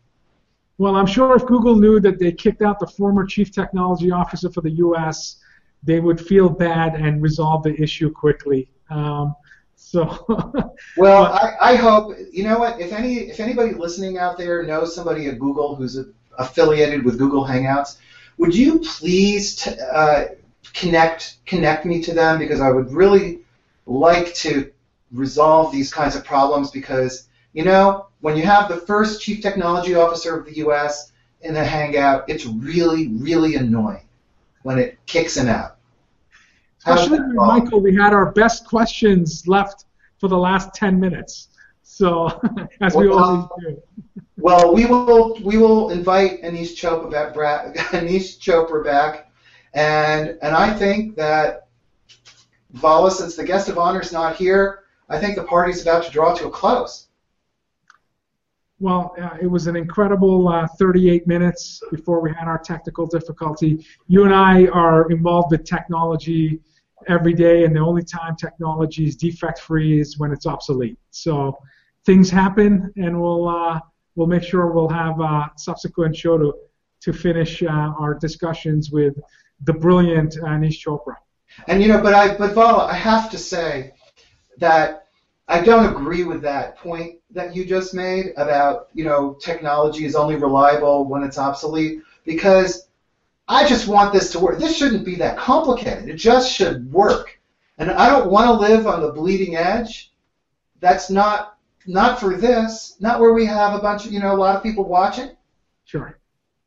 [0.77, 4.51] Well, I'm sure if Google knew that they kicked out the former chief technology officer
[4.51, 5.39] for the U.S.,
[5.83, 8.69] they would feel bad and resolve the issue quickly.
[8.91, 9.35] Um,
[9.77, 10.27] so.
[10.97, 12.81] well, I, I hope you know what.
[12.81, 15.99] If any, if anybody listening out there knows somebody at Google who's
[16.39, 17.99] affiliated with Google Hangouts,
[18.39, 20.27] would you please t- uh,
[20.75, 23.41] connect connect me to them because I would really
[23.87, 24.71] like to
[25.13, 29.95] resolve these kinds of problems because you know when you have the first chief technology
[29.95, 31.13] officer of the U.S.
[31.41, 34.08] in a hangout, it's really, really annoying
[34.63, 35.77] when it kicks him out.
[36.87, 39.85] Especially, Michael, we had our best questions left
[40.19, 41.49] for the last 10 minutes.
[41.83, 42.27] So,
[42.81, 43.83] as well, we always um, do.
[44.37, 49.33] Well, we will we will invite Aneesh Chopra back, Aneesh Chopra back,
[49.75, 51.67] and and I think that
[52.71, 56.11] Vala, since the guest of honor is not here, I think the party's about to
[56.11, 57.08] draw to a close.
[58.81, 63.85] Well, uh, it was an incredible uh, 38 minutes before we had our technical difficulty.
[64.07, 66.61] You and I are involved with technology
[67.09, 70.97] every day, and the only time technology is defect-free is when it's obsolete.
[71.11, 71.59] So
[72.07, 73.81] things happen, and we'll uh,
[74.15, 76.55] we'll make sure we'll have a subsequent show to
[77.01, 79.15] to finish uh, our discussions with
[79.65, 81.17] the brilliant Aneesh Chopra.
[81.67, 83.95] And you know, but I but Vala, I have to say
[84.59, 85.08] that
[85.49, 90.15] I don't agree with that point that you just made about, you know, technology is
[90.15, 92.89] only reliable when it's obsolete because
[93.49, 94.59] I just want this to work.
[94.59, 96.11] This shouldn't be that complicated.
[96.11, 97.41] It just should work.
[97.79, 100.13] And I don't want to live on the bleeding edge.
[100.81, 102.97] That's not not for this.
[103.01, 105.31] Not where we have a bunch of, you know, a lot of people watching.
[105.85, 106.19] Sure.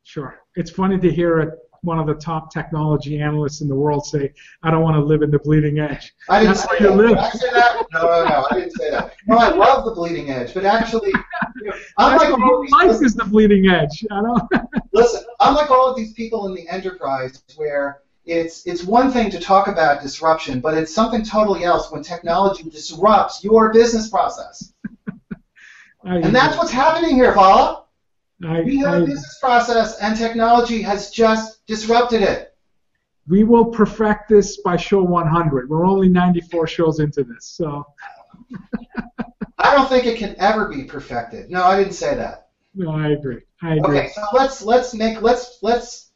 [0.03, 0.39] Sure.
[0.55, 4.33] It's funny to hear it one of the top technology analysts in the world say,
[4.61, 6.97] "I don't want to live in the bleeding edge." I didn't That's say that.
[6.97, 7.85] Did I say that?
[7.91, 9.13] No, no, no, I didn't say that.
[9.27, 11.11] No, I love the bleeding edge, but actually,
[11.61, 14.05] you I'm like all these life is the bleeding edge.
[14.11, 14.43] I don't.
[14.93, 19.31] listen, I'm like all of these people in the enterprise where it's it's one thing
[19.31, 24.71] to talk about disruption, but it's something totally else when technology disrupts your business process.
[26.03, 27.80] and that's what's happening here, Vala.
[28.45, 32.55] I, we have I, a business process, and technology has just disrupted it.
[33.27, 35.69] We will perfect this by show 100.
[35.69, 37.85] We're only 94 shows into this, so.
[39.59, 41.51] I don't think it can ever be perfected.
[41.51, 42.49] No, I didn't say that.
[42.73, 43.41] No, I agree.
[43.61, 43.99] I agree.
[43.99, 46.11] Okay, so let's let's make let's let's.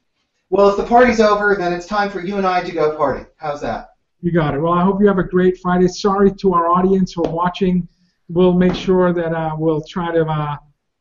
[0.49, 3.26] Well, if the party's over, then it's time for you and I to go party.
[3.36, 3.89] How's that?
[4.21, 4.59] You got it.
[4.59, 5.88] Well, I hope you have a great Friday.
[5.88, 7.88] Sorry to our audience who are watching.
[8.30, 10.57] We'll make sure that uh, we'll try to uh,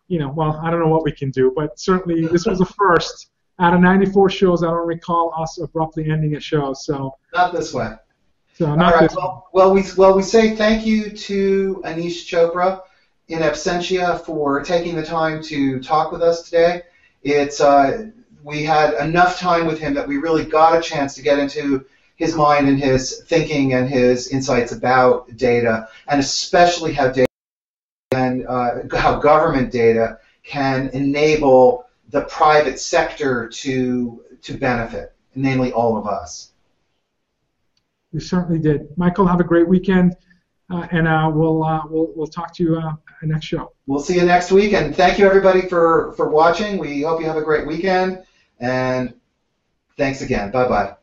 [0.08, 2.66] you know, well, I don't know what we can do, but certainly this was a
[2.66, 3.30] first.
[3.60, 6.74] Out of 94 shows, I don't recall us abruptly ending a show.
[6.74, 7.92] So not this way.
[8.54, 9.14] So not All right.
[9.14, 12.82] Well, well, we well we say thank you to Aneesh Chopra
[13.28, 16.82] in absentia for taking the time to talk with us today.
[17.22, 18.10] It's uh,
[18.42, 21.86] we had enough time with him that we really got a chance to get into
[22.16, 27.28] his mind and his thinking and his insights about data, and especially how data
[28.14, 35.96] and uh, how government data can enable the private sector to to benefit, namely all
[35.96, 36.50] of us.
[38.12, 38.96] We certainly did.
[38.96, 40.16] Michael, have a great weekend,
[40.70, 42.92] uh, and uh, we'll, uh, we'll we'll talk to you uh,
[43.22, 43.72] next show.
[43.86, 46.78] We'll see you next week, and thank you everybody for for watching.
[46.78, 48.24] We hope you have a great weekend,
[48.60, 49.14] and
[49.96, 50.50] thanks again.
[50.50, 50.96] Bye bye.